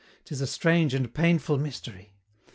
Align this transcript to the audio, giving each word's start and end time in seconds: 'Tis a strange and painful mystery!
'Tis 0.25 0.41
a 0.41 0.47
strange 0.47 0.95
and 0.95 1.13
painful 1.13 1.59
mystery! 1.59 2.15